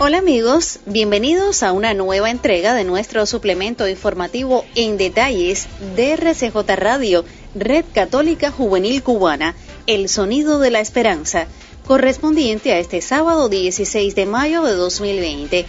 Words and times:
Hola 0.00 0.18
amigos, 0.18 0.80
bienvenidos 0.86 1.62
a 1.62 1.70
una 1.70 1.94
nueva 1.94 2.28
entrega 2.28 2.74
de 2.74 2.82
nuestro 2.82 3.26
suplemento 3.26 3.88
informativo 3.88 4.64
en 4.74 4.98
detalles 4.98 5.68
de 5.94 6.16
RCJ 6.16 6.56
Radio, 6.74 7.24
Red 7.54 7.84
Católica 7.94 8.50
Juvenil 8.50 9.04
Cubana, 9.04 9.54
El 9.86 10.08
Sonido 10.08 10.58
de 10.58 10.72
la 10.72 10.80
Esperanza, 10.80 11.46
correspondiente 11.86 12.72
a 12.72 12.80
este 12.80 13.00
sábado 13.02 13.48
16 13.48 14.16
de 14.16 14.26
mayo 14.26 14.64
de 14.64 14.74
2020. 14.74 15.64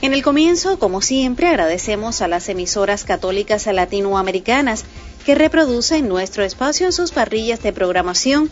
En 0.00 0.14
el 0.14 0.22
comienzo, 0.22 0.78
como 0.78 1.02
siempre, 1.02 1.48
agradecemos 1.48 2.22
a 2.22 2.28
las 2.28 2.48
emisoras 2.48 3.02
católicas 3.02 3.66
latinoamericanas 3.66 4.84
que 5.26 5.34
reproducen 5.34 6.08
nuestro 6.08 6.44
espacio 6.44 6.86
en 6.86 6.92
sus 6.92 7.10
parrillas 7.10 7.60
de 7.64 7.72
programación 7.72 8.48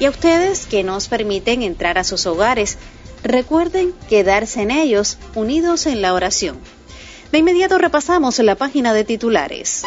y 0.00 0.06
a 0.06 0.10
ustedes 0.10 0.64
que 0.64 0.82
nos 0.82 1.08
permiten 1.08 1.62
entrar 1.62 1.98
a 1.98 2.04
sus 2.04 2.24
hogares 2.24 2.78
Recuerden 3.22 3.94
quedarse 4.08 4.62
en 4.62 4.70
ellos, 4.70 5.18
unidos 5.34 5.86
en 5.86 6.02
la 6.02 6.14
oración. 6.14 6.58
De 7.32 7.38
inmediato 7.38 7.78
repasamos 7.78 8.38
la 8.38 8.54
página 8.54 8.94
de 8.94 9.04
titulares. 9.04 9.82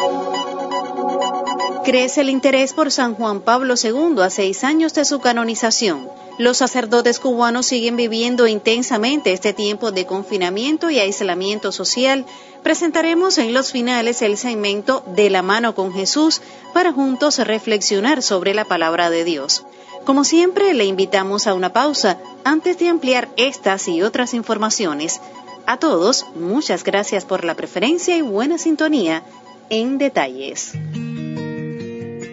Crece 1.86 2.22
el 2.22 2.30
interés 2.30 2.74
por 2.74 2.92
San 2.92 3.16
Juan 3.16 3.42
Pablo 3.42 3.76
II 3.82 4.22
a 4.22 4.30
seis 4.30 4.64
años 4.64 4.94
de 4.94 5.06
su 5.06 5.20
canonización. 5.20 6.10
Los 6.38 6.58
sacerdotes 6.58 7.20
cubanos 7.20 7.66
siguen 7.66 7.96
viviendo 7.96 8.48
intensamente 8.48 9.34
este 9.34 9.54
tiempo 9.54 9.92
de 9.92 10.06
confinamiento 10.06 10.90
y 10.90 11.00
aislamiento 11.00 11.72
social. 11.72 12.26
Presentaremos 12.64 13.38
en 13.38 13.54
los 13.54 13.72
finales 13.72 14.22
el 14.22 14.38
segmento 14.38 15.04
De 15.16 15.30
la 15.30 15.42
mano 15.42 15.76
con 15.76 15.94
Jesús 15.94 16.42
para 16.74 16.94
juntos 16.94 17.40
reflexionar 17.40 18.22
sobre 18.22 18.54
la 18.54 18.66
palabra 18.66 19.10
de 19.10 19.24
Dios. 19.24 19.66
Como 20.06 20.24
siempre, 20.24 20.74
le 20.74 20.86
invitamos 20.86 21.48
a 21.48 21.54
una 21.54 21.74
pausa 21.74 22.20
antes 22.44 22.78
de 22.80 22.88
ampliar 22.88 23.30
estas 23.38 23.88
y 23.88 24.02
otras 24.02 24.34
informaciones. 24.34 25.22
A 25.66 25.78
todos, 25.78 26.26
muchas 26.36 26.84
gracias 26.84 27.26
por 27.26 27.44
la 27.44 27.56
preferencia 27.56 28.18
y 28.18 28.22
buena 28.22 28.58
sintonía 28.58 29.24
en 29.70 29.98
detalles. 29.98 30.74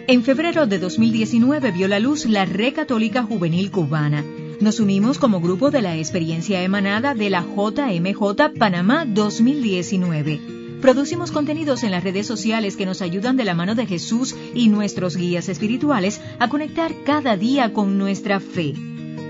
En 0.09 0.23
febrero 0.23 0.67
de 0.67 0.79
2019 0.79 1.71
vio 1.73 1.89
la 1.89 1.99
luz 1.99 2.27
la 2.27 2.45
Red 2.45 2.75
Católica 2.75 3.23
Juvenil 3.23 3.71
Cubana. 3.71 4.25
Nos 4.61 4.81
unimos 4.81 5.19
como 5.19 5.41
grupo 5.41 5.71
de 5.71 5.83
la 5.83 5.97
experiencia 5.97 6.63
emanada 6.63 7.15
de 7.15 7.29
la 7.29 7.43
JMJ 7.43 8.59
Panamá 8.59 9.05
2019 9.07 10.57
Producimos 10.81 11.33
contenidos 11.33 11.83
en 11.85 11.91
las 11.91 12.05
redes 12.05 12.27
sociales 12.27 12.77
que 12.77 12.87
nos 12.87 13.01
ayudan 13.01 13.37
de 13.37 13.45
la 13.45 13.55
mano 13.55 13.75
de 13.75 13.87
Jesús 13.87 14.37
y 14.55 14.69
nuestros 14.69 15.17
guías 15.17 15.49
espirituales 15.49 16.21
a 16.39 16.49
conectar 16.49 16.93
cada 17.05 17.37
día 17.37 17.73
con 17.73 17.99
nuestra 17.99 18.41
fe. 18.41 18.75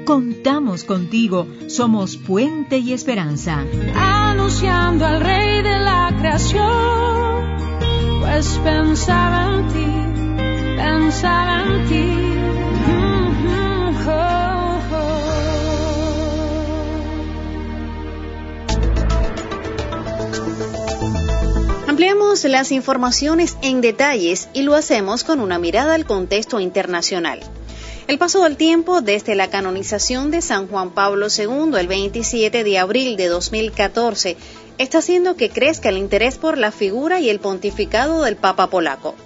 Contamos 0.07 0.85
contigo, 0.85 1.47
somos 1.67 2.17
puente 2.17 2.79
y 2.79 2.93
esperanza. 2.93 3.65
Anunciando 3.94 5.05
al 5.05 5.21
Rey 5.21 5.62
de 5.62 5.78
la 5.81 6.15
creación, 6.17 7.59
pues 8.21 8.61
pensaba 8.62 9.53
en 9.53 9.69
ti, 9.69 10.77
pensaba 10.77 11.65
en 11.65 11.89
ti 11.89 12.27
Ampliamos 21.97 22.45
las 22.45 22.72
informaciones 22.72 23.56
en 23.62 23.81
detalles 23.81 24.50
y 24.53 24.62
lo 24.62 24.75
hacemos 24.75 25.25
con 25.25 25.41
una 25.41 25.59
mirada 25.59 25.95
al 25.95 26.05
contexto 26.05 26.61
internacional. 26.61 27.41
El 28.09 28.19
paso 28.19 28.44
del 28.44 28.56
tiempo 28.56 29.00
desde 29.00 29.34
la 29.34 29.50
canonización 29.50 30.31
de 30.31 30.41
San 30.41 30.69
Juan 30.69 30.91
Pablo 30.91 31.27
II 31.27 31.77
el 31.77 31.89
27 31.89 32.62
de 32.62 32.78
abril 32.78 33.17
de 33.17 33.27
2014 33.27 34.37
está 34.78 34.99
haciendo 34.99 35.34
que 35.34 35.50
crezca 35.50 35.89
el 35.89 35.99
interés 35.99 36.39
por 36.39 36.56
la 36.56 36.71
figura 36.71 37.19
y 37.19 37.31
el 37.31 37.41
pontificado 37.41 38.22
del 38.22 38.37
Papa 38.37 38.71
polaco. 38.71 39.16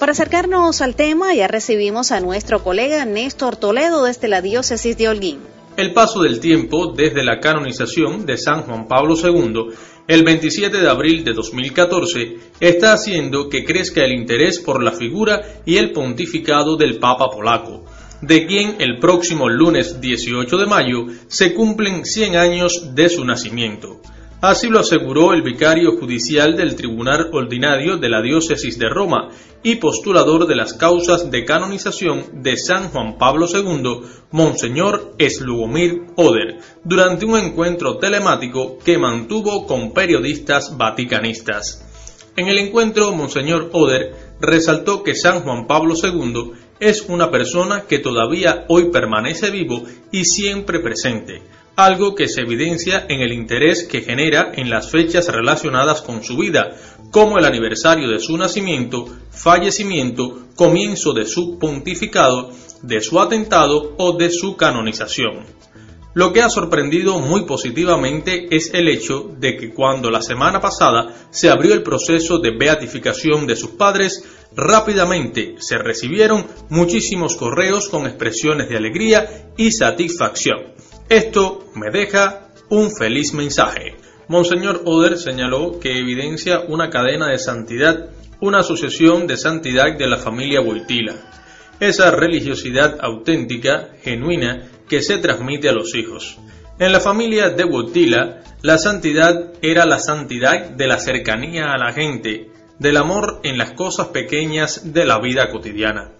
Para 0.00 0.12
acercarnos 0.12 0.80
al 0.80 0.96
tema 0.96 1.32
ya 1.32 1.46
recibimos 1.46 2.10
a 2.10 2.18
nuestro 2.18 2.64
colega 2.64 3.04
Néstor 3.04 3.54
Toledo 3.54 4.02
desde 4.02 4.26
la 4.26 4.42
diócesis 4.42 4.98
de 4.98 5.08
Holguín. 5.08 5.38
El 5.76 5.92
paso 5.92 6.22
del 6.22 6.40
tiempo 6.40 6.92
desde 6.92 7.22
la 7.22 7.38
canonización 7.38 8.26
de 8.26 8.36
San 8.36 8.62
Juan 8.62 8.88
Pablo 8.88 9.14
II 9.14 9.76
el 10.08 10.24
27 10.24 10.76
de 10.76 10.88
abril 10.88 11.22
de 11.22 11.34
2014 11.34 12.36
está 12.58 12.94
haciendo 12.94 13.48
que 13.48 13.64
crezca 13.64 14.02
el 14.02 14.10
interés 14.10 14.58
por 14.58 14.82
la 14.82 14.90
figura 14.90 15.60
y 15.64 15.76
el 15.76 15.92
pontificado 15.92 16.76
del 16.76 16.98
Papa 16.98 17.30
polaco, 17.30 17.84
de 18.20 18.46
quien 18.46 18.76
el 18.80 18.98
próximo 18.98 19.48
lunes 19.48 20.00
18 20.00 20.56
de 20.56 20.66
mayo 20.66 21.06
se 21.28 21.54
cumplen 21.54 22.04
100 22.04 22.36
años 22.36 22.94
de 22.94 23.08
su 23.08 23.24
nacimiento. 23.24 24.00
Así 24.40 24.68
lo 24.68 24.78
aseguró 24.78 25.32
el 25.32 25.42
vicario 25.42 25.98
judicial 25.98 26.56
del 26.56 26.76
Tribunal 26.76 27.28
Ordinario 27.32 27.96
de 27.96 28.08
la 28.08 28.22
Diócesis 28.22 28.78
de 28.78 28.88
Roma 28.88 29.30
y 29.64 29.76
postulador 29.76 30.46
de 30.46 30.54
las 30.54 30.74
causas 30.74 31.28
de 31.32 31.44
canonización 31.44 32.42
de 32.44 32.56
San 32.56 32.90
Juan 32.90 33.18
Pablo 33.18 33.46
II, 33.52 34.06
Monseñor 34.30 35.16
Slugomir 35.18 36.02
Oder, 36.14 36.60
durante 36.84 37.24
un 37.24 37.36
encuentro 37.36 37.98
telemático 37.98 38.78
que 38.78 38.96
mantuvo 38.96 39.66
con 39.66 39.92
periodistas 39.92 40.76
vaticanistas. 40.78 41.84
En 42.36 42.46
el 42.46 42.58
encuentro, 42.58 43.10
Monseñor 43.10 43.70
Oder 43.72 44.14
resaltó 44.40 45.02
que 45.02 45.16
San 45.16 45.40
Juan 45.40 45.66
Pablo 45.66 45.94
II 46.00 46.52
es 46.80 47.02
una 47.08 47.30
persona 47.30 47.84
que 47.88 47.98
todavía 47.98 48.64
hoy 48.68 48.90
permanece 48.90 49.50
vivo 49.50 49.84
y 50.12 50.24
siempre 50.24 50.80
presente, 50.80 51.42
algo 51.76 52.14
que 52.14 52.28
se 52.28 52.40
evidencia 52.40 53.06
en 53.08 53.20
el 53.20 53.32
interés 53.32 53.84
que 53.84 54.00
genera 54.00 54.52
en 54.54 54.70
las 54.70 54.90
fechas 54.90 55.28
relacionadas 55.28 56.02
con 56.02 56.24
su 56.24 56.36
vida, 56.36 56.76
como 57.10 57.38
el 57.38 57.44
aniversario 57.44 58.08
de 58.08 58.18
su 58.18 58.36
nacimiento, 58.36 59.06
fallecimiento, 59.30 60.46
comienzo 60.56 61.12
de 61.12 61.24
su 61.24 61.58
pontificado, 61.58 62.50
de 62.82 63.00
su 63.00 63.20
atentado 63.20 63.94
o 63.96 64.16
de 64.16 64.30
su 64.30 64.56
canonización. 64.56 65.44
Lo 66.14 66.32
que 66.32 66.42
ha 66.42 66.48
sorprendido 66.48 67.18
muy 67.20 67.44
positivamente 67.44 68.48
es 68.50 68.72
el 68.72 68.88
hecho 68.88 69.30
de 69.38 69.56
que 69.56 69.72
cuando 69.72 70.10
la 70.10 70.22
semana 70.22 70.60
pasada 70.60 71.14
se 71.30 71.50
abrió 71.50 71.74
el 71.74 71.82
proceso 71.82 72.38
de 72.38 72.56
beatificación 72.56 73.46
de 73.46 73.56
sus 73.56 73.70
padres, 73.70 74.24
rápidamente 74.56 75.56
se 75.58 75.76
recibieron 75.76 76.46
muchísimos 76.70 77.36
correos 77.36 77.88
con 77.88 78.06
expresiones 78.06 78.68
de 78.68 78.78
alegría 78.78 79.52
y 79.56 79.70
satisfacción. 79.70 80.72
Esto 81.08 81.66
me 81.74 81.90
deja 81.90 82.48
un 82.70 82.90
feliz 82.90 83.34
mensaje. 83.34 83.96
Monseñor 84.28 84.82
Oder 84.84 85.18
señaló 85.18 85.78
que 85.78 85.98
evidencia 85.98 86.60
una 86.60 86.90
cadena 86.90 87.28
de 87.28 87.38
santidad, 87.38 88.10
una 88.40 88.58
asociación 88.58 89.26
de 89.26 89.36
santidad 89.36 89.96
de 89.96 90.06
la 90.06 90.18
familia 90.18 90.60
Boitila. 90.60 91.14
Esa 91.80 92.10
religiosidad 92.10 92.98
auténtica, 93.00 93.90
genuina, 94.02 94.68
que 94.88 95.00
se 95.02 95.18
transmite 95.18 95.68
a 95.68 95.72
los 95.72 95.94
hijos. 95.94 96.38
En 96.80 96.92
la 96.92 97.00
familia 97.00 97.50
de 97.50 97.64
Boitila, 97.64 98.42
la 98.62 98.78
santidad 98.78 99.52
era 99.62 99.84
la 99.84 99.98
santidad 99.98 100.70
de 100.70 100.86
la 100.88 100.98
cercanía 100.98 101.72
a 101.72 101.78
la 101.78 101.92
gente, 101.92 102.50
del 102.78 102.96
amor 102.96 103.40
en 103.44 103.58
las 103.58 103.72
cosas 103.72 104.08
pequeñas 104.08 104.92
de 104.92 105.04
la 105.04 105.20
vida 105.20 105.50
cotidiana. 105.50 106.12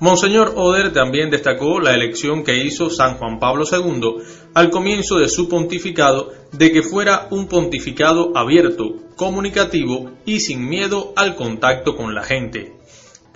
Monseñor 0.00 0.52
Oder 0.56 0.92
también 0.92 1.30
destacó 1.30 1.80
la 1.80 1.92
elección 1.92 2.44
que 2.44 2.62
hizo 2.62 2.88
San 2.88 3.16
Juan 3.16 3.40
Pablo 3.40 3.64
II 3.70 4.22
al 4.54 4.70
comienzo 4.70 5.18
de 5.18 5.28
su 5.28 5.48
pontificado 5.48 6.32
de 6.52 6.70
que 6.70 6.82
fuera 6.82 7.26
un 7.30 7.48
pontificado 7.48 8.32
abierto, 8.36 8.94
comunicativo 9.16 10.12
y 10.24 10.40
sin 10.40 10.68
miedo 10.68 11.12
al 11.16 11.34
contacto 11.34 11.96
con 11.96 12.14
la 12.14 12.22
gente. 12.22 12.77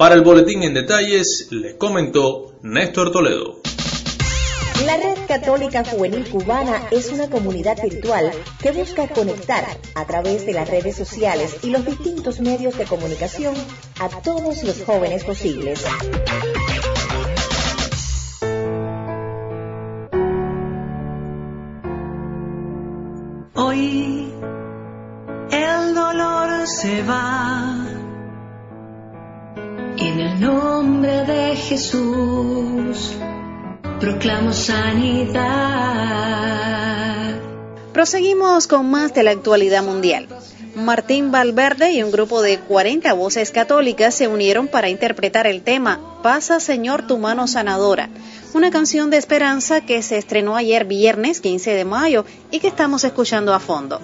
Para 0.02 0.16
el 0.16 0.22
boletín 0.22 0.64
en 0.64 0.74
detalles, 0.74 1.46
les 1.52 1.74
comentó 1.74 2.58
Néstor 2.62 3.12
Toledo. 3.12 3.60
La 4.84 4.96
Red 4.96 5.28
Católica 5.28 5.84
Juvenil 5.84 6.28
Cubana 6.28 6.88
es 6.90 7.12
una 7.12 7.30
comunidad 7.30 7.80
virtual 7.80 8.32
que 8.60 8.72
busca 8.72 9.06
conectar 9.06 9.64
a 9.94 10.04
través 10.04 10.44
de 10.44 10.54
las 10.54 10.68
redes 10.68 10.96
sociales 10.96 11.58
y 11.62 11.70
los 11.70 11.86
distintos 11.86 12.40
medios 12.40 12.76
de 12.76 12.84
comunicación 12.84 13.54
a 14.00 14.08
todos 14.08 14.64
los 14.64 14.82
jóvenes 14.82 15.22
posibles. 15.22 15.84
Hoy 23.54 24.32
el 25.52 26.66
se 26.66 27.02
va. 27.04 28.01
Nombre 30.42 31.24
de 31.24 31.54
Jesús 31.54 33.12
proclamo 34.00 34.52
sanidad. 34.52 35.40
Proseguimos 37.92 38.66
con 38.66 38.90
más 38.90 39.14
de 39.14 39.22
la 39.22 39.30
actualidad 39.30 39.84
mundial. 39.84 40.26
Martín 40.74 41.30
Valverde 41.30 41.92
y 41.92 42.02
un 42.02 42.10
grupo 42.10 42.42
de 42.42 42.58
40 42.58 43.12
voces 43.12 43.52
católicas 43.52 44.16
se 44.16 44.26
unieron 44.26 44.66
para 44.66 44.88
interpretar 44.88 45.46
el 45.46 45.62
tema 45.62 46.00
Pasa 46.24 46.58
Señor 46.58 47.06
tu 47.06 47.18
mano 47.18 47.46
sanadora, 47.46 48.08
una 48.52 48.72
canción 48.72 49.10
de 49.10 49.18
esperanza 49.18 49.82
que 49.82 50.02
se 50.02 50.18
estrenó 50.18 50.56
ayer 50.56 50.86
viernes 50.86 51.40
15 51.40 51.72
de 51.72 51.84
mayo 51.84 52.24
y 52.50 52.58
que 52.58 52.66
estamos 52.66 53.04
escuchando 53.04 53.54
a 53.54 53.60
fondo. 53.60 54.00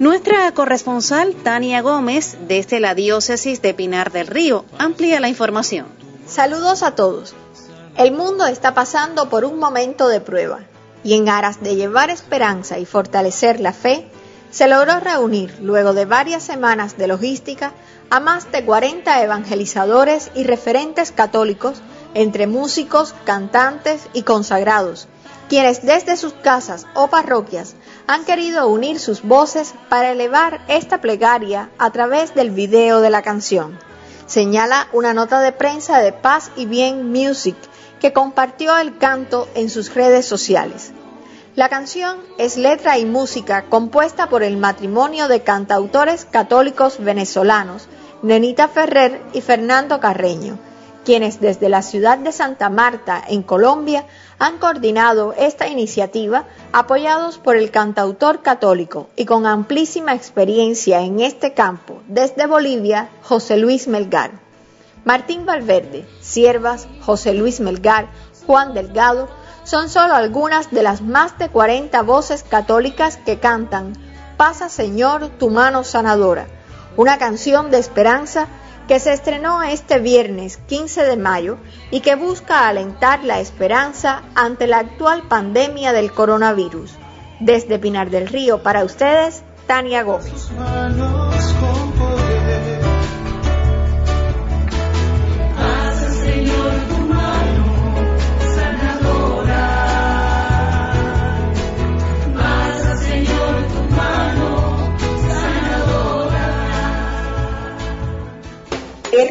Nuestra 0.00 0.50
corresponsal 0.52 1.36
Tania 1.36 1.80
Gómez, 1.80 2.36
desde 2.48 2.80
la 2.80 2.96
diócesis 2.96 3.62
de 3.62 3.74
Pinar 3.74 4.10
del 4.10 4.26
Río, 4.26 4.64
amplía 4.76 5.20
la 5.20 5.28
información. 5.28 5.86
Saludos 6.26 6.82
a 6.82 6.96
todos. 6.96 7.32
El 7.96 8.10
mundo 8.10 8.44
está 8.46 8.74
pasando 8.74 9.28
por 9.28 9.44
un 9.44 9.60
momento 9.60 10.08
de 10.08 10.20
prueba 10.20 10.62
y 11.04 11.14
en 11.14 11.28
aras 11.28 11.62
de 11.62 11.76
llevar 11.76 12.10
esperanza 12.10 12.80
y 12.80 12.86
fortalecer 12.86 13.60
la 13.60 13.72
fe, 13.72 14.08
se 14.50 14.66
logró 14.66 14.98
reunir, 14.98 15.56
luego 15.60 15.94
de 15.94 16.06
varias 16.06 16.42
semanas 16.42 16.96
de 16.98 17.06
logística, 17.06 17.72
a 18.10 18.18
más 18.18 18.50
de 18.50 18.64
40 18.64 19.22
evangelizadores 19.22 20.32
y 20.34 20.42
referentes 20.42 21.12
católicos, 21.12 21.82
entre 22.14 22.48
músicos, 22.48 23.14
cantantes 23.24 24.08
y 24.12 24.22
consagrados, 24.22 25.06
quienes 25.48 25.84
desde 25.84 26.16
sus 26.16 26.32
casas 26.32 26.86
o 26.94 27.08
parroquias 27.08 27.74
han 28.06 28.24
querido 28.24 28.68
unir 28.68 28.98
sus 28.98 29.22
voces 29.22 29.74
para 29.88 30.12
elevar 30.12 30.60
esta 30.68 31.00
plegaria 31.00 31.70
a 31.78 31.90
través 31.90 32.34
del 32.34 32.50
video 32.50 33.00
de 33.00 33.10
la 33.10 33.22
canción. 33.22 33.78
Señala 34.26 34.88
una 34.92 35.14
nota 35.14 35.40
de 35.40 35.52
prensa 35.52 35.98
de 36.00 36.12
Paz 36.12 36.50
y 36.56 36.66
Bien 36.66 37.10
Music 37.10 37.56
que 38.00 38.12
compartió 38.12 38.76
el 38.78 38.98
canto 38.98 39.48
en 39.54 39.70
sus 39.70 39.94
redes 39.94 40.26
sociales. 40.26 40.92
La 41.56 41.68
canción 41.68 42.18
es 42.36 42.56
letra 42.56 42.98
y 42.98 43.04
música 43.04 43.66
compuesta 43.68 44.28
por 44.28 44.42
el 44.42 44.56
matrimonio 44.56 45.28
de 45.28 45.42
cantautores 45.42 46.24
católicos 46.24 46.96
venezolanos, 46.98 47.88
Nenita 48.22 48.66
Ferrer 48.66 49.22
y 49.32 49.40
Fernando 49.40 50.00
Carreño, 50.00 50.58
quienes 51.04 51.40
desde 51.40 51.68
la 51.68 51.82
ciudad 51.82 52.18
de 52.18 52.32
Santa 52.32 52.70
Marta, 52.70 53.22
en 53.28 53.42
Colombia, 53.42 54.06
han 54.38 54.58
coordinado 54.58 55.32
esta 55.34 55.68
iniciativa 55.68 56.44
apoyados 56.72 57.38
por 57.38 57.56
el 57.56 57.70
cantautor 57.70 58.42
católico 58.42 59.08
y 59.14 59.26
con 59.26 59.46
amplísima 59.46 60.14
experiencia 60.14 61.00
en 61.00 61.20
este 61.20 61.52
campo 61.52 62.02
desde 62.08 62.46
Bolivia, 62.46 63.10
José 63.22 63.56
Luis 63.56 63.86
Melgar. 63.86 64.32
Martín 65.04 65.44
Valverde, 65.44 66.06
Siervas, 66.20 66.88
José 67.02 67.34
Luis 67.34 67.60
Melgar, 67.60 68.08
Juan 68.46 68.72
Delgado, 68.72 69.28
son 69.64 69.88
solo 69.88 70.14
algunas 70.14 70.70
de 70.70 70.82
las 70.82 71.02
más 71.02 71.38
de 71.38 71.48
40 71.48 72.02
voces 72.02 72.42
católicas 72.42 73.18
que 73.18 73.38
cantan 73.38 73.92
Pasa 74.36 74.68
Señor 74.68 75.28
tu 75.38 75.48
mano 75.48 75.84
sanadora, 75.84 76.46
una 76.96 77.18
canción 77.18 77.70
de 77.70 77.78
esperanza 77.78 78.48
que 78.88 79.00
se 79.00 79.12
estrenó 79.12 79.62
este 79.62 79.98
viernes 79.98 80.58
15 80.68 81.04
de 81.04 81.16
mayo 81.16 81.58
y 81.90 82.00
que 82.00 82.14
busca 82.14 82.68
alentar 82.68 83.24
la 83.24 83.40
esperanza 83.40 84.22
ante 84.34 84.66
la 84.66 84.78
actual 84.78 85.22
pandemia 85.28 85.92
del 85.92 86.12
coronavirus. 86.12 86.92
Desde 87.40 87.78
Pinar 87.78 88.10
del 88.10 88.28
Río 88.28 88.62
para 88.62 88.84
ustedes, 88.84 89.42
Tania 89.66 90.02
Gómez. 90.02 90.50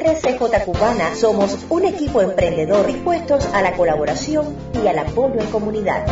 RCJ 0.03 0.65
Cubana 0.65 1.15
somos 1.15 1.65
un 1.69 1.85
equipo 1.85 2.21
emprendedor 2.21 2.85
dispuestos 2.85 3.45
a 3.53 3.61
la 3.61 3.71
colaboración 3.71 4.45
y 4.83 4.85
al 4.87 4.99
apoyo 4.99 5.39
en 5.39 5.47
comunidad. 5.47 6.05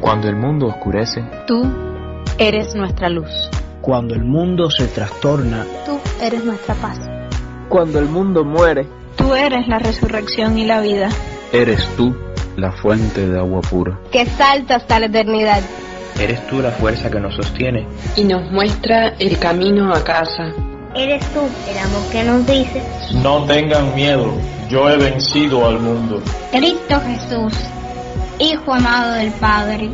Cuando 0.00 0.28
el 0.28 0.36
mundo 0.36 0.66
oscurece, 0.66 1.24
tú 1.46 1.64
eres 2.36 2.74
nuestra 2.74 3.08
luz. 3.08 3.30
Cuando 3.80 4.14
el 4.14 4.22
mundo 4.22 4.70
se 4.70 4.86
trastorna, 4.86 5.64
tú 5.86 5.98
eres 6.22 6.44
nuestra 6.44 6.74
paz. 6.74 6.98
Cuando 7.70 7.98
el 8.00 8.08
mundo 8.10 8.44
muere, 8.44 8.86
tú 9.16 9.34
eres 9.34 9.66
la 9.66 9.78
resurrección 9.78 10.58
y 10.58 10.66
la 10.66 10.80
vida. 10.80 11.08
Eres 11.52 11.88
tú 11.96 12.14
la 12.56 12.72
fuente 12.72 13.26
de 13.26 13.38
agua 13.38 13.62
pura. 13.62 13.98
Que 14.12 14.26
salta 14.26 14.76
hasta 14.76 15.00
la 15.00 15.06
eternidad. 15.06 15.62
Eres 16.20 16.46
tú 16.48 16.60
la 16.60 16.70
fuerza 16.70 17.10
que 17.10 17.18
nos 17.18 17.34
sostiene 17.34 17.88
y 18.14 18.24
nos 18.24 18.50
muestra 18.52 19.14
el 19.18 19.38
camino 19.38 19.92
a 19.94 20.04
casa. 20.04 20.52
Eres 20.96 21.26
tú 21.32 21.40
el 21.68 21.78
amor 21.78 22.02
que 22.12 22.22
nos 22.22 22.46
dice. 22.46 22.82
No 23.14 23.44
tengan 23.46 23.94
miedo, 23.96 24.32
yo 24.68 24.88
he 24.88 24.96
vencido 24.96 25.66
al 25.66 25.80
mundo. 25.80 26.22
Cristo 26.52 27.00
Jesús, 27.04 27.52
Hijo 28.38 28.72
amado 28.72 29.14
del 29.14 29.32
Padre. 29.32 29.90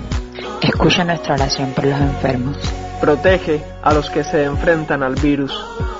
Escucha 0.61 1.05
nuestra 1.05 1.35
oración 1.37 1.73
por 1.73 1.87
los 1.87 1.99
enfermos. 1.99 2.56
Protege 3.00 3.62
a 3.82 3.94
los 3.94 4.11
que 4.11 4.25
se 4.25 4.44
enfrentan 4.44 5.02
al 5.02 5.14
virus. 5.14 5.52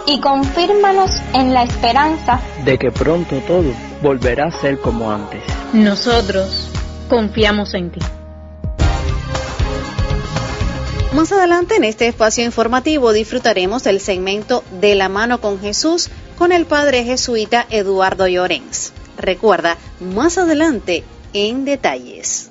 Y 0.06 0.20
confírmanos 0.20 1.11
en 1.32 1.55
la 1.55 1.62
esperanza 1.62 2.38
de 2.67 2.79
que 2.79 2.91
pronto 2.91 3.37
todo 3.46 3.73
volverá 4.03 4.49
a 4.49 4.50
ser 4.50 4.81
como 4.81 5.11
antes. 5.11 5.43
Nosotros 5.73 6.70
confiamos 7.08 7.73
en 7.73 7.91
ti. 7.91 8.00
Más 11.12 11.32
adelante 11.32 11.74
en 11.74 11.82
este 11.82 12.06
espacio 12.06 12.44
informativo 12.44 13.12
disfrutaremos 13.12 13.82
del 13.82 14.00
segmento 14.00 14.62
De 14.80 14.94
la 14.94 15.08
mano 15.08 15.40
con 15.40 15.60
Jesús 15.60 16.08
con 16.38 16.52
el 16.52 16.66
padre 16.66 17.02
jesuita 17.02 17.66
Eduardo 17.68 18.28
Llorens. 18.28 18.92
Recuerda, 19.18 19.76
más 19.98 20.38
adelante 20.38 21.02
en 21.32 21.64
detalles. 21.64 22.48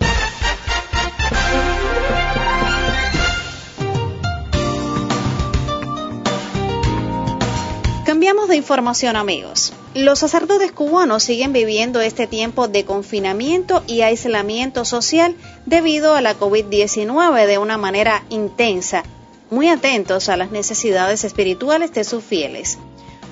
Cambiamos 8.06 8.50
de 8.50 8.58
información 8.58 9.16
amigos. 9.16 9.72
Los 9.96 10.20
sacerdotes 10.20 10.72
cubanos 10.72 11.24
siguen 11.24 11.52
viviendo 11.52 12.00
este 12.00 12.28
tiempo 12.28 12.68
de 12.68 12.86
confinamiento 12.86 13.84
y 13.88 14.02
aislamiento 14.02 14.86
social 14.86 15.36
debido 15.66 16.14
a 16.14 16.22
la 16.22 16.38
COVID-19 16.38 17.48
de 17.48 17.58
una 17.58 17.80
manera 17.80 18.24
intensa, 18.30 19.04
muy 19.50 19.68
atentos 19.68 20.30
a 20.30 20.38
las 20.38 20.52
necesidades 20.52 21.24
espirituales 21.24 21.92
de 21.92 22.04
sus 22.04 22.24
fieles. 22.24 22.78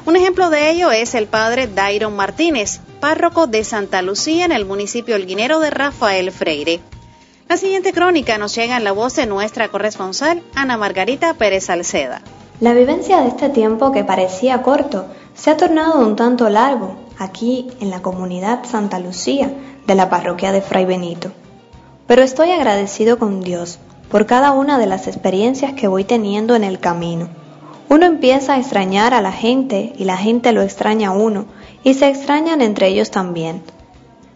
Un 0.07 0.15
ejemplo 0.15 0.49
de 0.49 0.71
ello 0.71 0.91
es 0.91 1.13
el 1.13 1.27
padre 1.27 1.67
Dairon 1.67 2.15
Martínez, 2.15 2.79
párroco 2.99 3.45
de 3.45 3.63
Santa 3.63 4.01
Lucía 4.01 4.45
en 4.45 4.51
el 4.51 4.65
municipio 4.65 5.15
elguinero 5.15 5.59
de 5.59 5.69
Rafael 5.69 6.31
Freire. 6.31 6.79
La 7.47 7.57
siguiente 7.57 7.93
crónica 7.93 8.39
nos 8.39 8.55
llega 8.55 8.77
en 8.77 8.83
la 8.83 8.93
voz 8.93 9.15
de 9.15 9.27
nuestra 9.27 9.67
corresponsal 9.67 10.41
Ana 10.55 10.75
Margarita 10.75 11.35
Pérez 11.35 11.65
Salceda. 11.65 12.23
La 12.59 12.73
vivencia 12.73 13.21
de 13.21 13.27
este 13.27 13.49
tiempo 13.49 13.91
que 13.91 14.03
parecía 14.03 14.63
corto 14.63 15.05
se 15.35 15.51
ha 15.51 15.57
tornado 15.57 15.99
un 15.99 16.15
tanto 16.15 16.49
largo 16.49 16.95
aquí 17.19 17.67
en 17.79 17.91
la 17.91 18.01
comunidad 18.01 18.61
Santa 18.63 18.97
Lucía 18.97 19.53
de 19.85 19.93
la 19.93 20.09
parroquia 20.09 20.51
de 20.51 20.61
Fray 20.61 20.85
Benito. 20.85 21.31
Pero 22.07 22.23
estoy 22.23 22.49
agradecido 22.49 23.19
con 23.19 23.41
Dios 23.41 23.77
por 24.09 24.25
cada 24.25 24.53
una 24.53 24.79
de 24.79 24.87
las 24.87 25.05
experiencias 25.05 25.73
que 25.73 25.87
voy 25.87 26.03
teniendo 26.03 26.55
en 26.55 26.63
el 26.63 26.79
camino. 26.79 27.29
Uno 27.89 28.07
empieza 28.07 28.55
a 28.55 28.57
extrañar 28.57 29.13
a 29.13 29.21
la 29.21 29.31
gente 29.31 29.93
y 29.95 30.05
la 30.05 30.17
gente 30.17 30.51
lo 30.51 30.63
extraña 30.63 31.09
a 31.09 31.13
uno 31.13 31.45
y 31.83 31.93
se 31.93 32.09
extrañan 32.09 32.61
entre 32.61 32.87
ellos 32.87 33.11
también. 33.11 33.61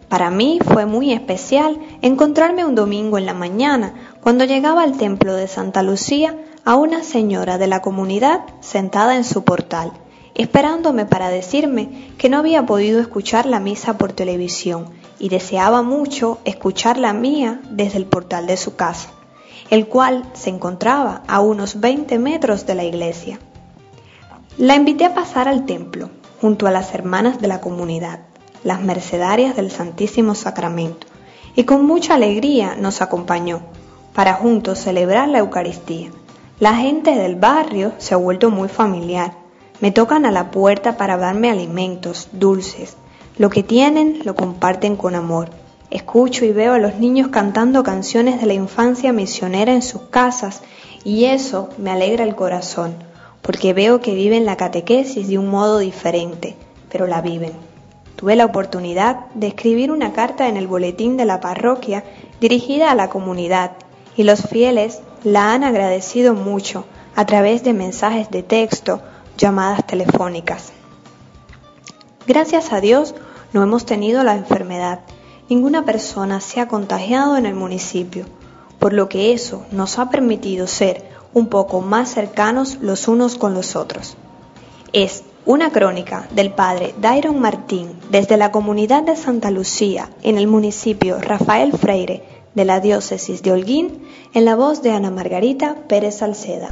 Para 0.08 0.30
mí 0.30 0.60
fue 0.64 0.86
muy 0.86 1.12
especial 1.12 1.76
encontrarme 2.02 2.64
un 2.64 2.76
domingo 2.76 3.18
en 3.18 3.26
la 3.26 3.34
mañana 3.34 3.94
cuando 4.20 4.44
llegaba 4.44 4.84
al 4.84 4.96
templo 4.96 5.34
de 5.34 5.48
Santa 5.48 5.82
Lucía 5.82 6.36
a 6.64 6.76
una 6.76 7.02
señora 7.02 7.58
de 7.58 7.66
la 7.66 7.82
comunidad 7.82 8.42
sentada 8.60 9.16
en 9.16 9.24
su 9.24 9.44
portal 9.44 9.92
esperándome 10.34 11.04
para 11.04 11.28
decirme 11.28 12.12
que 12.18 12.28
no 12.28 12.38
había 12.38 12.64
podido 12.64 13.00
escuchar 13.00 13.46
la 13.46 13.60
misa 13.60 13.98
por 13.98 14.12
televisión 14.12 14.86
y 15.18 15.28
deseaba 15.28 15.82
mucho 15.82 16.38
escuchar 16.44 16.96
la 16.96 17.12
mía 17.12 17.60
desde 17.70 17.98
el 17.98 18.06
portal 18.06 18.46
de 18.46 18.56
su 18.56 18.76
casa, 18.76 19.10
el 19.70 19.86
cual 19.86 20.24
se 20.32 20.50
encontraba 20.50 21.22
a 21.26 21.40
unos 21.40 21.80
20 21.80 22.18
metros 22.18 22.66
de 22.66 22.74
la 22.74 22.84
iglesia. 22.84 23.38
La 24.58 24.74
invité 24.74 25.04
a 25.04 25.14
pasar 25.14 25.48
al 25.48 25.66
templo, 25.66 26.10
junto 26.40 26.66
a 26.66 26.70
las 26.70 26.94
hermanas 26.94 27.40
de 27.40 27.48
la 27.48 27.60
comunidad, 27.60 28.20
las 28.64 28.80
mercedarias 28.80 29.56
del 29.56 29.70
Santísimo 29.70 30.34
Sacramento, 30.34 31.06
y 31.54 31.64
con 31.64 31.84
mucha 31.86 32.14
alegría 32.14 32.74
nos 32.76 33.02
acompañó 33.02 33.60
para 34.14 34.34
juntos 34.34 34.78
celebrar 34.78 35.28
la 35.28 35.38
Eucaristía 35.38 36.10
La 36.62 36.76
gente 36.76 37.16
del 37.16 37.34
barrio 37.34 37.92
se 37.98 38.14
ha 38.14 38.16
vuelto 38.16 38.48
muy 38.48 38.68
familiar. 38.68 39.32
Me 39.80 39.90
tocan 39.90 40.24
a 40.26 40.30
la 40.30 40.52
puerta 40.52 40.96
para 40.96 41.16
darme 41.16 41.50
alimentos, 41.50 42.28
dulces. 42.30 42.96
Lo 43.36 43.50
que 43.50 43.64
tienen 43.64 44.20
lo 44.22 44.36
comparten 44.36 44.94
con 44.94 45.16
amor. 45.16 45.48
Escucho 45.90 46.44
y 46.44 46.52
veo 46.52 46.74
a 46.74 46.78
los 46.78 47.00
niños 47.00 47.30
cantando 47.32 47.82
canciones 47.82 48.40
de 48.40 48.46
la 48.46 48.54
infancia 48.54 49.12
misionera 49.12 49.72
en 49.72 49.82
sus 49.82 50.02
casas 50.02 50.62
y 51.02 51.24
eso 51.24 51.68
me 51.78 51.90
alegra 51.90 52.22
el 52.22 52.36
corazón, 52.36 52.94
porque 53.40 53.72
veo 53.72 54.00
que 54.00 54.14
viven 54.14 54.44
la 54.44 54.56
catequesis 54.56 55.26
de 55.26 55.38
un 55.38 55.48
modo 55.48 55.80
diferente, 55.80 56.54
pero 56.92 57.08
la 57.08 57.22
viven. 57.22 57.54
Tuve 58.14 58.36
la 58.36 58.44
oportunidad 58.44 59.26
de 59.34 59.48
escribir 59.48 59.90
una 59.90 60.12
carta 60.12 60.46
en 60.46 60.56
el 60.56 60.68
boletín 60.68 61.16
de 61.16 61.24
la 61.24 61.40
parroquia 61.40 62.04
dirigida 62.40 62.92
a 62.92 62.94
la 62.94 63.10
comunidad 63.10 63.72
y 64.16 64.22
los 64.22 64.42
fieles 64.42 65.02
la 65.24 65.52
han 65.52 65.64
agradecido 65.64 66.34
mucho 66.34 66.84
a 67.14 67.26
través 67.26 67.62
de 67.62 67.72
mensajes 67.72 68.30
de 68.30 68.42
texto, 68.42 69.02
llamadas 69.36 69.86
telefónicas. 69.86 70.72
Gracias 72.26 72.72
a 72.72 72.80
Dios 72.80 73.14
no 73.52 73.62
hemos 73.62 73.84
tenido 73.84 74.22
la 74.24 74.34
enfermedad. 74.34 75.00
Ninguna 75.48 75.84
persona 75.84 76.40
se 76.40 76.60
ha 76.60 76.68
contagiado 76.68 77.36
en 77.36 77.46
el 77.46 77.54
municipio, 77.54 78.24
por 78.78 78.92
lo 78.92 79.08
que 79.08 79.32
eso 79.32 79.64
nos 79.70 79.98
ha 79.98 80.10
permitido 80.10 80.66
ser 80.66 81.04
un 81.34 81.48
poco 81.48 81.80
más 81.80 82.10
cercanos 82.10 82.78
los 82.80 83.08
unos 83.08 83.36
con 83.36 83.54
los 83.54 83.76
otros. 83.76 84.16
Es 84.92 85.24
una 85.44 85.70
crónica 85.70 86.28
del 86.30 86.52
padre 86.52 86.94
Dairon 87.00 87.40
Martín 87.40 87.98
desde 88.10 88.36
la 88.36 88.52
comunidad 88.52 89.02
de 89.02 89.16
Santa 89.16 89.50
Lucía 89.50 90.08
en 90.22 90.38
el 90.38 90.46
municipio 90.46 91.18
Rafael 91.20 91.72
Freire 91.72 92.31
de 92.54 92.64
la 92.64 92.80
diócesis 92.80 93.42
de 93.42 93.52
Holguín 93.52 94.06
en 94.34 94.44
la 94.44 94.56
voz 94.56 94.82
de 94.82 94.92
Ana 94.92 95.10
Margarita 95.10 95.76
Pérez 95.88 96.18
Salceda. 96.18 96.68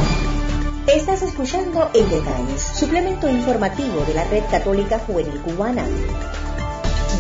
Estás 0.87 1.23
escuchando 1.23 1.89
En 1.95 2.09
Detalles, 2.09 2.63
suplemento 2.63 3.29
informativo 3.29 4.01
de 4.07 4.15
la 4.15 4.25
Red 4.25 4.45
Católica 4.51 4.99
Juvenil 4.99 5.41
Cubana. 5.41 5.85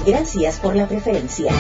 Gracias 0.06 0.58
por 0.58 0.74
la 0.74 0.88
preferencia. 0.88 1.52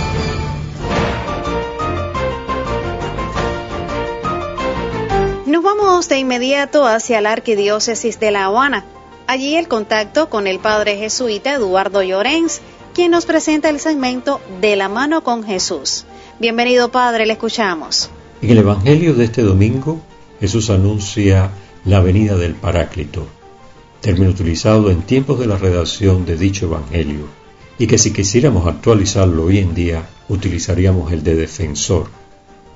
Nos 5.46 5.62
vamos 5.62 6.08
de 6.08 6.18
inmediato 6.18 6.86
hacia 6.86 7.20
la 7.20 7.32
Arquidiócesis 7.32 8.18
de 8.18 8.30
La 8.30 8.46
Habana. 8.46 8.84
Allí 9.26 9.56
el 9.56 9.68
contacto 9.68 10.28
con 10.30 10.46
el 10.46 10.58
padre 10.58 10.96
jesuita 10.96 11.54
Eduardo 11.54 12.02
Llorens, 12.02 12.60
quien 12.94 13.10
nos 13.10 13.26
presenta 13.26 13.68
el 13.68 13.78
segmento 13.78 14.40
De 14.60 14.74
la 14.74 14.88
mano 14.88 15.22
con 15.22 15.44
Jesús. 15.44 16.06
Bienvenido 16.40 16.90
padre, 16.90 17.26
le 17.26 17.34
escuchamos. 17.34 18.08
En 18.40 18.48
el 18.48 18.56
Evangelio 18.56 19.12
de 19.12 19.26
este 19.26 19.42
domingo, 19.42 20.00
Jesús 20.40 20.70
anuncia 20.70 21.50
la 21.84 22.00
venida 22.00 22.34
del 22.38 22.54
Paráclito, 22.54 23.26
término 24.00 24.30
utilizado 24.30 24.90
en 24.90 25.02
tiempos 25.02 25.38
de 25.38 25.46
la 25.46 25.58
redacción 25.58 26.24
de 26.24 26.38
dicho 26.38 26.64
Evangelio, 26.64 27.26
y 27.78 27.86
que 27.86 27.98
si 27.98 28.14
quisiéramos 28.14 28.66
actualizarlo 28.66 29.44
hoy 29.44 29.58
en 29.58 29.74
día, 29.74 30.08
utilizaríamos 30.30 31.12
el 31.12 31.22
de 31.24 31.34
defensor, 31.34 32.06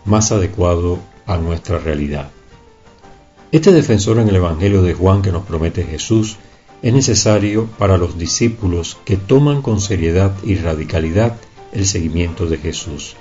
más 0.05 0.31
adecuado 0.31 0.99
a 1.25 1.39
nuestra 1.39 1.79
realidad. 1.79 2.29
Este 3.51 3.73
defensor 3.73 4.19
en 4.19 4.29
el 4.29 4.37
Evangelio 4.37 4.83
de 4.83 4.93
Juan 4.93 5.23
que 5.23 5.33
nos 5.33 5.47
promete 5.47 5.85
Jesús 5.85 6.37
es 6.83 6.93
necesario 6.93 7.65
para 7.79 7.97
los 7.97 8.19
discípulos 8.19 8.99
que 9.07 9.17
toman 9.17 9.63
con 9.63 9.81
seriedad 9.81 10.35
y 10.45 10.57
radicalidad 10.57 11.37
el 11.73 11.87
seguimiento 11.87 12.45
de 12.45 12.59
Jesús. 12.59 13.17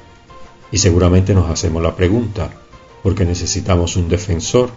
Y 0.74 0.80
seguramente 0.80 1.36
nos 1.36 1.52
hacemos 1.52 1.84
la 1.84 1.96
pregunta, 1.96 2.50
¿por 3.04 3.14
qué 3.14 3.26
necesitamos 3.26 3.96
un 3.96 4.10
defensor? 4.10 4.72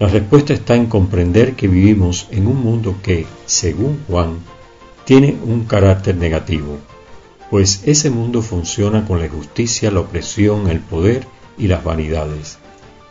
La 0.00 0.08
respuesta 0.08 0.52
está 0.52 0.74
en 0.74 0.86
comprender 0.86 1.54
que 1.54 1.68
vivimos 1.68 2.26
en 2.32 2.48
un 2.48 2.60
mundo 2.60 2.96
que, 3.00 3.24
según 3.46 4.02
Juan, 4.08 4.38
tiene 5.04 5.36
un 5.44 5.66
carácter 5.66 6.16
negativo, 6.16 6.78
pues 7.48 7.82
ese 7.86 8.10
mundo 8.10 8.42
funciona 8.42 9.06
con 9.06 9.20
la 9.20 9.26
injusticia, 9.26 9.92
la 9.92 10.00
opresión, 10.00 10.68
el 10.68 10.80
poder 10.80 11.28
y 11.56 11.68
las 11.68 11.84
vanidades. 11.84 12.58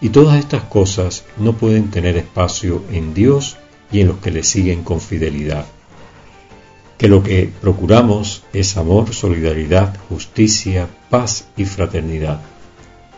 Y 0.01 0.09
todas 0.09 0.37
estas 0.37 0.63
cosas 0.63 1.23
no 1.37 1.53
pueden 1.53 1.89
tener 1.89 2.17
espacio 2.17 2.83
en 2.91 3.13
Dios 3.13 3.55
y 3.93 4.01
en 4.01 4.09
los 4.09 4.17
que 4.17 4.31
le 4.31 4.43
siguen 4.43 4.83
con 4.83 4.99
fidelidad. 4.99 5.65
Que 7.03 7.09
lo 7.09 7.21
que 7.21 7.51
procuramos 7.59 8.43
es 8.53 8.77
amor, 8.77 9.13
solidaridad, 9.13 9.93
justicia, 10.07 10.87
paz 11.09 11.47
y 11.57 11.65
fraternidad. 11.65 12.39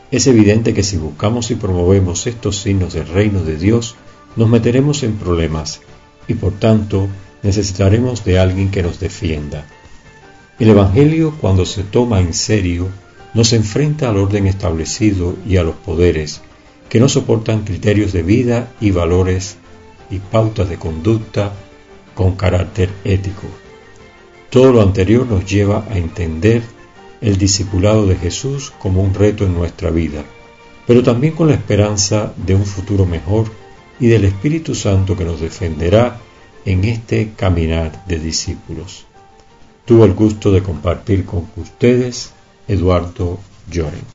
Es 0.10 0.26
evidente 0.26 0.74
que 0.74 0.82
si 0.82 0.98
buscamos 0.98 1.52
y 1.52 1.56
promovemos 1.56 2.26
estos 2.26 2.58
signos 2.58 2.94
del 2.94 3.08
reino 3.08 3.44
de 3.44 3.58
Dios, 3.58 3.94
nos 4.36 4.50
meteremos 4.50 5.04
en 5.04 5.18
problemas 5.18 5.82
y 6.28 6.34
por 6.34 6.54
tanto 6.54 7.08
necesitaremos 7.44 8.26
de 8.26 8.40
alguien 8.40 8.72
que 8.72 8.82
nos 8.82 9.00
defienda. 9.00 9.68
El 10.58 10.70
Evangelio, 10.70 11.36
cuando 11.40 11.64
se 11.64 11.84
toma 11.84 12.22
en 12.22 12.34
serio, 12.34 12.88
nos 13.36 13.54
enfrenta 13.54 14.10
al 14.10 14.18
orden 14.18 14.48
establecido 14.48 15.36
y 15.48 15.58
a 15.58 15.64
los 15.64 15.76
poderes, 15.76 16.42
que 16.90 17.00
no 17.00 17.08
soportan 17.08 17.64
criterios 17.64 18.14
de 18.14 18.24
vida 18.24 18.68
y 18.82 18.90
valores 18.90 19.58
y 20.10 20.18
pautas 20.18 20.70
de 20.70 20.78
conducta 20.78 21.54
con 22.16 22.36
carácter 22.36 22.90
ético. 23.04 23.46
Todo 24.56 24.72
lo 24.72 24.82
anterior 24.82 25.28
nos 25.28 25.46
lleva 25.46 25.84
a 25.90 25.98
entender 25.98 26.64
el 27.20 27.38
discipulado 27.38 28.08
de 28.08 28.16
Jesús 28.16 28.72
como 28.80 29.04
un 29.04 29.14
reto 29.14 29.44
en 29.44 29.54
nuestra 29.54 29.90
vida, 29.90 30.24
pero 30.88 31.04
también 31.04 31.34
con 31.34 31.50
la 31.50 31.56
esperanza 31.56 32.32
de 32.38 32.56
un 32.56 32.66
futuro 32.66 33.06
mejor 33.06 33.48
y 34.00 34.08
del 34.08 34.24
Espíritu 34.24 34.74
Santo 34.74 35.18
que 35.18 35.26
nos 35.26 35.42
defenderá 35.42 36.22
en 36.64 36.86
este 36.86 37.34
caminar 37.36 38.06
de 38.06 38.18
discípulos. 38.18 39.06
Tuvo 39.84 40.06
el 40.06 40.14
gusto 40.14 40.54
de 40.54 40.64
compartir 40.64 41.26
con 41.26 41.50
ustedes 41.58 42.32
Eduardo 42.66 43.40
Lloren. 43.70 44.06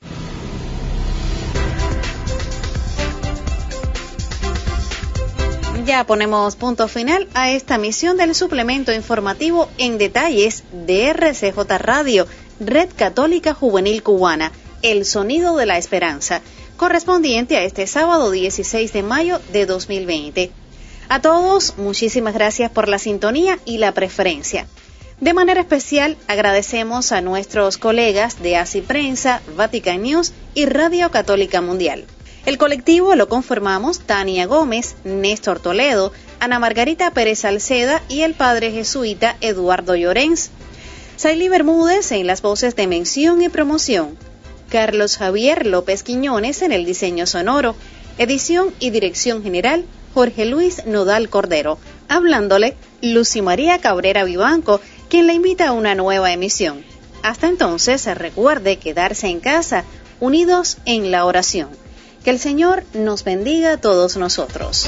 Ya 5.91 6.05
ponemos 6.05 6.55
punto 6.55 6.87
final 6.87 7.27
a 7.35 7.51
esta 7.51 7.77
misión 7.77 8.17
del 8.17 8.37
suplemento 8.37 8.93
informativo 8.93 9.69
en 9.77 9.99
detalles 9.99 10.63
de 10.71 11.09
RCJ 11.09 11.59
Radio, 11.81 12.29
Red 12.61 12.91
Católica 12.95 13.55
Juvenil 13.55 14.05
Cubana, 14.05 14.53
El 14.83 15.05
Sonido 15.05 15.57
de 15.57 15.67
la 15.67 15.79
Esperanza, 15.79 16.43
correspondiente 16.77 17.57
a 17.57 17.65
este 17.65 17.89
sábado 17.89 18.31
16 18.31 18.93
de 18.93 19.03
mayo 19.03 19.41
de 19.53 19.67
2020. 19.67 20.53
A 21.09 21.21
todos, 21.23 21.75
muchísimas 21.77 22.35
gracias 22.35 22.71
por 22.71 22.89
la 22.89 23.01
sintonía 23.01 23.59
y 23.65 23.79
la 23.79 23.91
preferencia. 23.91 24.69
De 25.21 25.35
manera 25.35 25.61
especial, 25.61 26.17
agradecemos 26.29 27.11
a 27.11 27.21
nuestros 27.21 27.79
colegas 27.79 28.41
de 28.41 28.57
ACI 28.57 28.83
Prensa, 28.83 29.43
Vatican 29.57 30.03
News 30.03 30.35
y 30.55 30.67
Radio 30.67 31.11
Católica 31.11 31.61
Mundial. 31.61 32.07
El 32.51 32.59
colectivo 32.59 33.15
lo 33.15 33.29
conformamos 33.29 34.01
Tania 34.01 34.45
Gómez, 34.45 34.97
Néstor 35.05 35.61
Toledo, 35.61 36.13
Ana 36.41 36.59
Margarita 36.59 37.13
Pérez 37.13 37.39
Salceda 37.39 38.03
y 38.09 38.23
el 38.23 38.35
padre 38.35 38.73
jesuita 38.73 39.37
Eduardo 39.41 39.95
Llorens. 39.95 40.51
Saily 41.15 41.49
Bermúdez 41.49 42.11
en 42.11 42.27
las 42.27 42.43
voces 42.43 42.75
de 42.75 42.89
mención 42.89 43.41
y 43.41 43.49
promoción. 43.51 44.19
Carlos 44.69 45.17
Javier 45.17 45.65
López 45.65 46.03
Quiñones 46.03 46.63
en 46.63 46.73
el 46.73 46.85
diseño 46.85 47.25
sonoro. 47.25 47.77
Edición 48.19 48.75
y 48.81 48.91
dirección 48.91 49.45
general 49.45 49.85
Jorge 50.13 50.45
Luis 50.45 50.85
Nodal 50.87 51.29
Cordero. 51.29 51.79
Hablándole 52.09 52.75
Lucy 53.01 53.43
María 53.43 53.79
Cabrera 53.79 54.25
Vivanco, 54.25 54.81
quien 55.09 55.29
le 55.29 55.35
invita 55.35 55.69
a 55.69 55.73
una 55.73 55.95
nueva 55.95 56.33
emisión. 56.33 56.85
Hasta 57.23 57.47
entonces, 57.47 58.13
recuerde 58.19 58.79
quedarse 58.79 59.29
en 59.29 59.39
casa, 59.39 59.85
unidos 60.19 60.79
en 60.85 61.13
la 61.13 61.27
oración. 61.27 61.69
Que 62.25 62.31
el 62.31 62.39
Señor 62.39 62.85
nos 62.93 63.25
bendiga 63.25 63.73
a 63.73 63.77
todos 63.79 64.19
nosotros. 64.19 64.87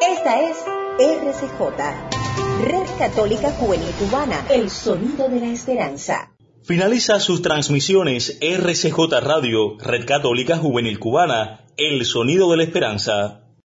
Esta 0.00 0.40
es 0.40 0.56
RCJ, 0.98 1.60
Red 2.64 2.98
Católica 2.98 3.52
Juvenil 3.52 3.90
Cubana, 4.00 4.44
el 4.50 4.70
sonido 4.70 5.28
de 5.28 5.40
la 5.40 5.46
esperanza. 5.46 6.32
Finaliza 6.64 7.20
sus 7.20 7.40
transmisiones 7.40 8.36
RCJ 8.40 9.20
Radio, 9.20 9.78
Red 9.78 10.04
Católica 10.04 10.56
Juvenil 10.56 10.98
Cubana, 10.98 11.66
el 11.76 12.04
sonido 12.04 12.50
de 12.50 12.56
la 12.56 12.64
esperanza. 12.64 13.45